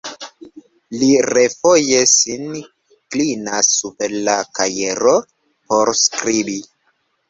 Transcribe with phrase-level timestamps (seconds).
[1.01, 6.63] Li refoje sin klinas super la kajero por skribi.